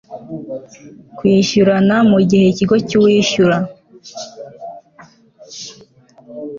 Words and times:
kwishyurana 1.17 1.95
mugihe 2.09 2.45
ikigo 2.47 2.75
cy 2.87 2.95
uwishyura 2.99 3.57